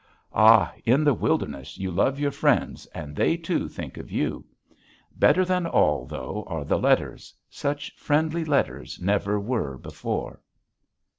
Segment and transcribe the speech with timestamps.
[0.33, 4.43] Ah, in the wilderness you love your friends and they too think of you.
[5.15, 10.41] Better than all, though, are the letters; such friendly letters never were before.